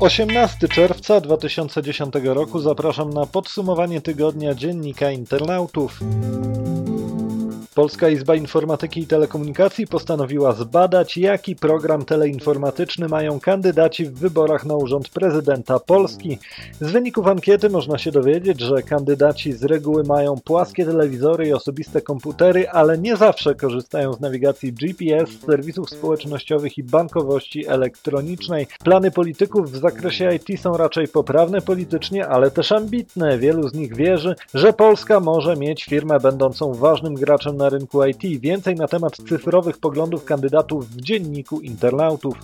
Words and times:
18 0.00 0.68
czerwca 0.68 1.20
2010 1.20 2.14
roku 2.24 2.60
zapraszam 2.60 3.10
na 3.10 3.26
podsumowanie 3.26 4.00
tygodnia 4.00 4.54
dziennika 4.54 5.10
internautów. 5.10 6.00
Polska 7.76 8.08
Izba 8.08 8.34
Informatyki 8.34 9.00
i 9.00 9.06
Telekomunikacji 9.06 9.86
postanowiła 9.86 10.52
zbadać, 10.52 11.16
jaki 11.16 11.56
program 11.56 12.04
teleinformatyczny 12.04 13.08
mają 13.08 13.40
kandydaci 13.40 14.04
w 14.04 14.12
wyborach 14.12 14.64
na 14.64 14.76
urząd 14.76 15.08
prezydenta 15.08 15.78
Polski. 15.80 16.38
Z 16.80 16.92
wyników 16.92 17.26
ankiety 17.26 17.70
można 17.70 17.98
się 17.98 18.10
dowiedzieć, 18.10 18.60
że 18.60 18.82
kandydaci 18.82 19.52
z 19.52 19.64
reguły 19.64 20.04
mają 20.04 20.36
płaskie 20.44 20.84
telewizory 20.84 21.48
i 21.48 21.52
osobiste 21.52 22.00
komputery, 22.00 22.68
ale 22.68 22.98
nie 22.98 23.16
zawsze 23.16 23.54
korzystają 23.54 24.12
z 24.12 24.20
nawigacji 24.20 24.72
GPS, 24.72 25.30
serwisów 25.46 25.90
społecznościowych 25.90 26.78
i 26.78 26.82
bankowości 26.82 27.66
elektronicznej. 27.66 28.66
Plany 28.84 29.10
polityków 29.10 29.72
w 29.72 29.76
zakresie 29.76 30.34
IT 30.34 30.60
są 30.60 30.76
raczej 30.76 31.08
poprawne 31.08 31.60
politycznie, 31.60 32.28
ale 32.28 32.50
też 32.50 32.72
ambitne. 32.72 33.38
Wielu 33.38 33.68
z 33.68 33.74
nich 33.74 33.96
wierzy, 33.96 34.34
że 34.54 34.72
Polska 34.72 35.20
może 35.20 35.56
mieć 35.56 35.84
firmę 35.84 36.20
będącą 36.20 36.74
ważnym 36.74 37.14
graczem 37.14 37.56
na 37.56 37.65
na 37.66 37.78
rynku 37.78 38.04
IT. 38.04 38.40
Więcej 38.40 38.74
na 38.74 38.88
temat 38.88 39.16
cyfrowych 39.28 39.78
poglądów 39.78 40.24
kandydatów 40.24 40.90
w 40.90 41.00
dzienniku 41.00 41.60
internautów. 41.60 42.34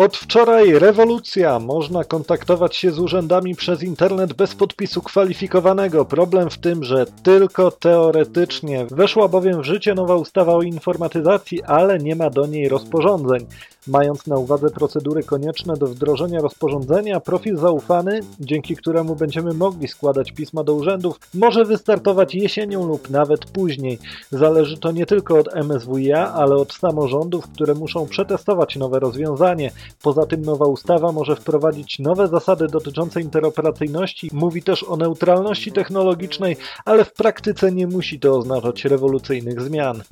Od 0.00 0.16
wczoraj 0.16 0.78
rewolucja. 0.78 1.58
Można 1.58 2.04
kontaktować 2.04 2.76
się 2.76 2.90
z 2.90 2.98
urzędami 2.98 3.54
przez 3.54 3.82
internet 3.82 4.32
bez 4.32 4.54
podpisu 4.54 5.02
kwalifikowanego. 5.02 6.04
Problem 6.04 6.50
w 6.50 6.58
tym, 6.58 6.84
że 6.84 7.06
tylko 7.22 7.70
teoretycznie. 7.70 8.86
Weszła 8.86 9.28
bowiem 9.28 9.62
w 9.62 9.64
życie 9.64 9.94
nowa 9.94 10.16
ustawa 10.16 10.54
o 10.54 10.62
informatyzacji, 10.62 11.62
ale 11.62 11.98
nie 11.98 12.16
ma 12.16 12.30
do 12.30 12.46
niej 12.46 12.68
rozporządzeń. 12.68 13.46
Mając 13.86 14.26
na 14.26 14.36
uwadze 14.36 14.70
procedury 14.70 15.22
konieczne 15.22 15.76
do 15.76 15.86
wdrożenia 15.86 16.40
rozporządzenia, 16.40 17.20
profil 17.20 17.56
zaufany, 17.56 18.20
dzięki 18.40 18.76
któremu 18.76 19.16
będziemy 19.16 19.54
mogli 19.54 19.88
składać 19.88 20.32
pisma 20.32 20.64
do 20.64 20.74
urzędów, 20.74 21.20
może 21.34 21.64
wystartować 21.64 22.34
jesienią 22.34 22.86
lub 22.86 23.10
nawet 23.10 23.44
później. 23.44 23.98
Zależy 24.30 24.78
to 24.78 24.92
nie 24.92 25.06
tylko 25.06 25.38
od 25.38 25.54
MSWiA, 25.54 26.32
ale 26.32 26.56
od 26.56 26.72
samorządów, 26.72 27.48
które 27.48 27.74
muszą 27.74 28.06
przetestować 28.06 28.76
nowe 28.76 29.00
rozwiązanie. 29.00 29.70
Poza 30.02 30.26
tym 30.26 30.42
nowa 30.42 30.66
ustawa 30.66 31.12
może 31.12 31.36
wprowadzić 31.36 31.98
nowe 31.98 32.28
zasady 32.28 32.66
dotyczące 32.66 33.20
interoperacyjności, 33.20 34.30
mówi 34.32 34.62
też 34.62 34.84
o 34.84 34.96
neutralności 34.96 35.72
technologicznej, 35.72 36.56
ale 36.84 37.04
w 37.04 37.12
praktyce 37.12 37.72
nie 37.72 37.86
musi 37.86 38.20
to 38.20 38.36
oznaczać 38.38 38.84
rewolucyjnych 38.84 39.60
zmian. 39.60 40.02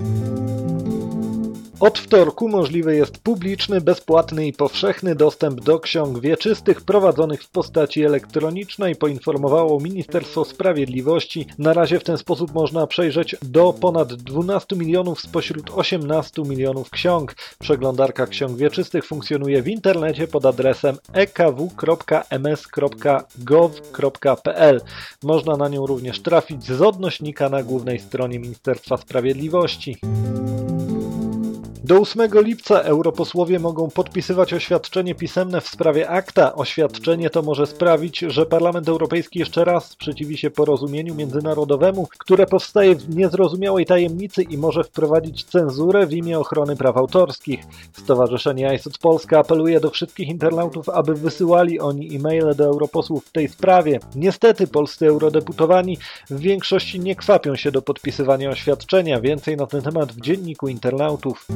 Od 1.79 1.99
wtorku 1.99 2.49
możliwy 2.49 2.95
jest 2.95 3.17
publiczny, 3.17 3.81
bezpłatny 3.81 4.47
i 4.47 4.53
powszechny 4.53 5.15
dostęp 5.15 5.61
do 5.61 5.79
ksiąg 5.79 6.19
wieczystych 6.19 6.81
prowadzonych 6.81 7.43
w 7.43 7.49
postaci 7.49 8.03
elektronicznej, 8.03 8.95
poinformowało 8.95 9.79
Ministerstwo 9.79 10.45
Sprawiedliwości. 10.45 11.47
Na 11.57 11.73
razie 11.73 11.99
w 11.99 12.03
ten 12.03 12.17
sposób 12.17 12.53
można 12.53 12.87
przejrzeć 12.87 13.35
do 13.41 13.73
ponad 13.73 14.13
12 14.13 14.75
milionów 14.75 15.21
spośród 15.21 15.69
18 15.75 16.41
milionów 16.41 16.89
ksiąg. 16.89 17.35
Przeglądarka 17.59 18.27
ksiąg 18.27 18.57
wieczystych 18.57 19.05
funkcjonuje 19.05 19.61
w 19.61 19.67
internecie 19.67 20.27
pod 20.27 20.45
adresem 20.45 20.97
ekw.ms.gov.pl. 21.13 21.61
Można 25.23 25.57
na 25.57 25.67
nią 25.67 25.85
również 25.85 26.21
trafić 26.21 26.63
z 26.63 26.81
odnośnika 26.81 27.49
na 27.49 27.63
głównej 27.63 27.99
stronie 27.99 28.39
Ministerstwa 28.39 28.97
Sprawiedliwości. 28.97 29.97
Do 31.89 32.01
8 32.01 32.29
lipca 32.33 32.81
europosłowie 32.81 33.59
mogą 33.59 33.89
podpisywać 33.89 34.53
oświadczenie 34.53 35.15
pisemne 35.15 35.61
w 35.61 35.67
sprawie 35.67 36.09
akta. 36.09 36.55
Oświadczenie 36.55 37.29
to 37.29 37.41
może 37.41 37.67
sprawić, 37.67 38.19
że 38.19 38.45
Parlament 38.45 38.89
Europejski 38.89 39.39
jeszcze 39.39 39.65
raz 39.65 39.85
sprzeciwi 39.85 40.37
się 40.37 40.49
porozumieniu 40.49 41.15
międzynarodowemu, 41.15 42.07
które 42.17 42.45
powstaje 42.45 42.95
w 42.95 43.15
niezrozumiałej 43.15 43.85
tajemnicy 43.85 44.43
i 44.43 44.57
może 44.57 44.83
wprowadzić 44.83 45.43
cenzurę 45.43 46.07
w 46.07 46.13
imię 46.13 46.39
ochrony 46.39 46.75
praw 46.75 46.97
autorskich. 46.97 47.59
Stowarzyszenie 47.93 48.75
ISOC 48.75 48.97
Polska 48.97 49.39
apeluje 49.39 49.79
do 49.79 49.89
wszystkich 49.89 50.27
internautów, 50.27 50.89
aby 50.89 51.13
wysyłali 51.13 51.79
oni 51.79 52.15
e-maile 52.15 52.55
do 52.55 52.65
europosłów 52.65 53.25
w 53.25 53.31
tej 53.31 53.47
sprawie. 53.47 53.99
Niestety 54.15 54.67
polscy 54.67 55.07
eurodeputowani 55.07 55.97
w 56.29 56.39
większości 56.39 56.99
nie 56.99 57.15
kwapią 57.15 57.55
się 57.55 57.71
do 57.71 57.81
podpisywania 57.81 58.49
oświadczenia. 58.49 59.21
Więcej 59.21 59.57
na 59.57 59.67
ten 59.67 59.81
temat 59.81 60.11
w 60.11 60.21
dzienniku 60.21 60.67
internautów. 60.67 61.47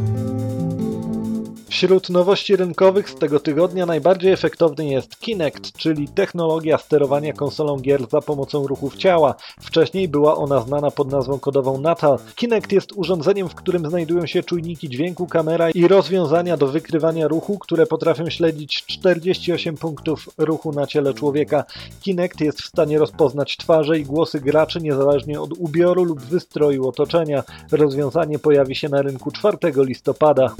Wśród 1.73 2.09
nowości 2.09 2.55
rynkowych 2.55 3.09
z 3.09 3.15
tego 3.15 3.39
tygodnia 3.39 3.85
najbardziej 3.85 4.31
efektowny 4.31 4.85
jest 4.85 5.19
Kinect, 5.19 5.71
czyli 5.77 6.07
technologia 6.07 6.77
sterowania 6.77 7.33
konsolą 7.33 7.79
gier 7.79 8.09
za 8.09 8.21
pomocą 8.21 8.67
ruchów 8.67 8.97
ciała. 8.97 9.35
Wcześniej 9.61 10.07
była 10.07 10.35
ona 10.35 10.61
znana 10.61 10.91
pod 10.91 11.11
nazwą 11.11 11.39
kodową 11.39 11.77
Natal. 11.77 12.19
Kinect 12.35 12.71
jest 12.71 12.91
urządzeniem, 12.95 13.49
w 13.49 13.55
którym 13.55 13.89
znajdują 13.89 14.25
się 14.25 14.43
czujniki 14.43 14.89
dźwięku, 14.89 15.27
kamera 15.27 15.69
i 15.69 15.87
rozwiązania 15.87 16.57
do 16.57 16.67
wykrywania 16.67 17.27
ruchu, 17.27 17.59
które 17.59 17.85
potrafią 17.85 18.29
śledzić 18.29 18.83
48 18.85 19.77
punktów 19.77 20.29
ruchu 20.37 20.71
na 20.71 20.87
ciele 20.87 21.13
człowieka. 21.13 21.63
Kinect 22.01 22.41
jest 22.41 22.61
w 22.61 22.67
stanie 22.67 22.99
rozpoznać 22.99 23.57
twarze 23.57 23.99
i 23.99 24.05
głosy 24.05 24.39
graczy 24.39 24.81
niezależnie 24.81 25.41
od 25.41 25.51
ubioru 25.57 26.03
lub 26.03 26.19
wystroju 26.19 26.87
otoczenia. 26.87 27.43
Rozwiązanie 27.71 28.39
pojawi 28.39 28.75
się 28.75 28.89
na 28.89 29.01
rynku 29.01 29.31
4 29.31 29.57
listopada. 29.75 30.55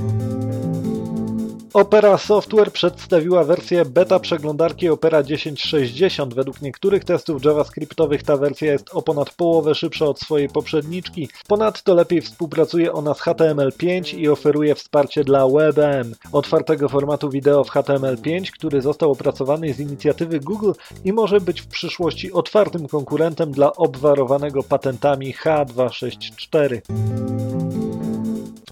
Opera 1.74 2.18
Software 2.18 2.72
przedstawiła 2.72 3.44
wersję 3.44 3.86
beta 3.86 4.20
przeglądarki 4.20 4.90
Opera 4.90 5.24
1060. 5.24 6.34
Według 6.34 6.62
niektórych 6.62 7.04
testów 7.04 7.46
javascriptowych 7.46 8.24
ta 8.24 8.38
wersja 8.38 8.72
jest 8.72 8.90
o 8.94 9.02
ponad 9.02 9.30
połowę 9.30 9.76
szybsza 9.76 10.06
od 10.06 10.20
swojej 10.20 10.50
poprzedniczki. 10.50 11.30
Ponadto 11.48 11.94
lepiej 11.94 12.22
współpracuje 12.22 12.94
ona 12.94 13.14
z 13.14 13.20
HTML5 13.20 14.18
i 14.18 14.30
oferuje 14.30 14.76
wsparcie 14.76 15.24
dla 15.24 15.48
WebM, 15.48 16.16
otwartego 16.32 16.90
formatu 16.90 17.30
wideo 17.30 17.64
w 17.64 17.72
HTML5, 17.72 18.52
który 18.52 18.82
został 18.82 19.12
opracowany 19.12 19.74
z 19.74 19.80
inicjatywy 19.80 20.40
Google 20.40 20.72
i 21.06 21.14
może 21.14 21.42
być 21.42 21.62
w 21.62 21.68
przyszłości 21.68 22.32
otwartym 22.32 22.88
konkurentem 22.88 23.52
dla 23.52 23.74
obwarowanego 23.74 24.64
patentami 24.64 25.36
H264. 25.36 26.82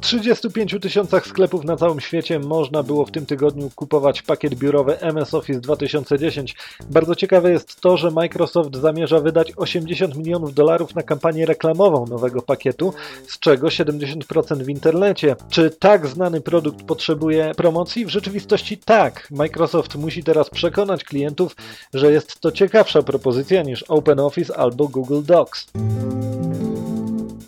35 0.01 0.75
tysiącach 0.81 1.28
sklepów 1.28 1.63
na 1.63 1.78
całym 1.78 2.00
świecie 2.00 2.39
można 2.39 2.84
było 2.84 3.06
w 3.06 3.12
tym 3.12 3.25
tygodniu 3.25 3.69
kupować 3.75 4.22
pakiet 4.22 4.56
biurowy 4.56 5.00
MS 5.00 5.34
Office 5.34 5.59
2010. 5.59 6.56
Bardzo 6.89 7.16
ciekawe 7.16 7.51
jest 7.51 7.81
to, 7.81 7.97
że 7.97 8.11
Microsoft 8.11 8.75
zamierza 8.75 9.19
wydać 9.19 9.53
80 9.56 10.17
milionów 10.17 10.53
dolarów 10.53 10.95
na 10.95 11.03
kampanię 11.03 11.45
reklamową 11.45 12.06
nowego 12.06 12.41
pakietu, 12.41 12.94
z 13.28 13.40
czego 13.40 13.67
70% 13.67 14.63
w 14.63 14.69
internecie. 14.69 15.35
Czy 15.50 15.69
tak 15.69 16.07
znany 16.07 16.41
produkt 16.41 16.84
potrzebuje 16.84 17.51
promocji? 17.57 18.06
W 18.06 18.09
rzeczywistości 18.09 18.78
tak. 18.78 19.28
Microsoft 19.31 19.95
musi 19.95 20.23
teraz 20.23 20.50
przekonać 20.50 21.03
klientów, 21.03 21.56
że 21.94 22.11
jest 22.11 22.40
to 22.40 22.51
ciekawsza 22.51 23.01
propozycja 23.01 23.63
niż 23.63 23.84
OpenOffice 23.84 24.57
albo 24.57 24.88
Google 24.88 25.22
Docs. 25.23 25.67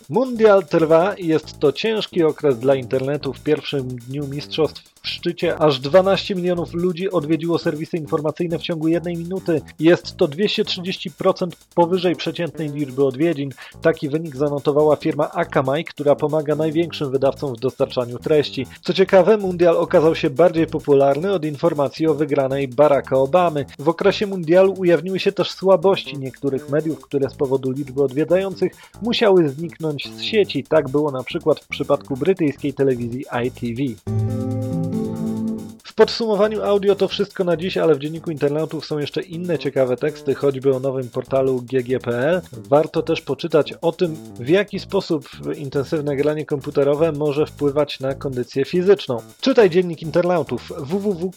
Mundial 0.08 0.66
trwa 0.66 1.14
i 1.14 1.26
jest 1.26 1.58
to 1.58 1.72
ciężki 1.72 2.22
okres 2.22 2.58
dla 2.58 2.74
internetu. 2.74 3.32
W 3.32 3.40
pierwszym 3.40 3.88
dniu 3.88 4.26
mistrzostw 4.26 4.93
w 5.04 5.08
szczycie 5.08 5.58
aż 5.58 5.80
12 5.80 6.34
milionów 6.34 6.74
ludzi 6.74 7.10
odwiedziło 7.10 7.58
serwisy 7.58 7.96
informacyjne 7.96 8.58
w 8.58 8.62
ciągu 8.62 8.88
jednej 8.88 9.16
minuty. 9.16 9.60
Jest 9.78 10.16
to 10.16 10.28
230% 10.28 11.48
powyżej 11.74 12.16
przeciętnej 12.16 12.68
liczby 12.68 13.04
odwiedzin. 13.04 13.50
Taki 13.82 14.08
wynik 14.08 14.36
zanotowała 14.36 14.96
firma 14.96 15.30
Akamai, 15.30 15.84
która 15.84 16.14
pomaga 16.14 16.54
największym 16.54 17.10
wydawcom 17.10 17.54
w 17.54 17.60
dostarczaniu 17.60 18.18
treści. 18.18 18.66
Co 18.82 18.92
ciekawe, 18.92 19.36
mundial 19.36 19.76
okazał 19.76 20.14
się 20.14 20.30
bardziej 20.30 20.66
popularny 20.66 21.32
od 21.32 21.44
informacji 21.44 22.06
o 22.06 22.14
wygranej 22.14 22.68
Baracka 22.68 23.16
Obamy. 23.16 23.64
W 23.78 23.88
okresie 23.88 24.26
mundialu 24.26 24.74
ujawniły 24.78 25.20
się 25.20 25.32
też 25.32 25.50
słabości 25.50 26.18
niektórych 26.18 26.68
mediów, 26.68 27.00
które 27.00 27.30
z 27.30 27.34
powodu 27.34 27.70
liczby 27.70 28.02
odwiedzających 28.02 28.72
musiały 29.02 29.48
zniknąć 29.48 30.08
z 30.16 30.22
sieci. 30.22 30.64
Tak 30.64 30.88
było 30.88 31.10
na 31.10 31.22
przykład 31.22 31.60
w 31.60 31.68
przypadku 31.68 32.16
brytyjskiej 32.16 32.74
telewizji 32.74 33.24
ITV. 33.44 33.94
W 35.94 35.96
podsumowaniu 35.96 36.62
audio 36.62 36.94
to 36.94 37.08
wszystko 37.08 37.44
na 37.44 37.56
dziś, 37.56 37.76
ale 37.76 37.94
w 37.94 37.98
dzienniku 37.98 38.30
internautów 38.30 38.86
są 38.86 38.98
jeszcze 38.98 39.22
inne 39.22 39.58
ciekawe 39.58 39.96
teksty, 39.96 40.34
choćby 40.34 40.76
o 40.76 40.80
nowym 40.80 41.08
portalu 41.08 41.62
GG.pl. 41.62 42.40
Warto 42.52 43.02
też 43.02 43.20
poczytać 43.20 43.74
o 43.80 43.92
tym, 43.92 44.16
w 44.40 44.48
jaki 44.48 44.78
sposób 44.78 45.28
intensywne 45.56 46.16
granie 46.16 46.46
komputerowe 46.46 47.12
może 47.12 47.46
wpływać 47.46 48.00
na 48.00 48.14
kondycję 48.14 48.64
fizyczną. 48.64 49.16
Czytaj 49.40 49.70
dziennik 49.70 50.02
internautów 50.02 50.72
www.d.com.pl 50.78 51.36